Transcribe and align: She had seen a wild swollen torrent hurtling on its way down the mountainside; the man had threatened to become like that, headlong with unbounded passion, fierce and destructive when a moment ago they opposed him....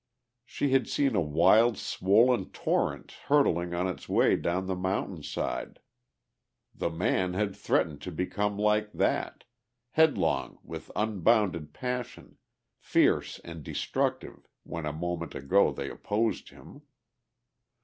She 0.47 0.69
had 0.71 0.87
seen 0.89 1.15
a 1.15 1.21
wild 1.21 1.77
swollen 1.77 2.49
torrent 2.49 3.11
hurtling 3.27 3.75
on 3.75 3.87
its 3.87 4.09
way 4.09 4.35
down 4.35 4.65
the 4.65 4.75
mountainside; 4.75 5.77
the 6.73 6.89
man 6.89 7.35
had 7.35 7.55
threatened 7.55 8.01
to 8.01 8.11
become 8.11 8.57
like 8.57 8.91
that, 8.93 9.43
headlong 9.91 10.57
with 10.63 10.91
unbounded 10.95 11.71
passion, 11.71 12.39
fierce 12.79 13.37
and 13.43 13.61
destructive 13.63 14.47
when 14.63 14.87
a 14.87 14.91
moment 14.91 15.35
ago 15.35 15.71
they 15.71 15.91
opposed 15.91 16.49
him.... 16.49 16.81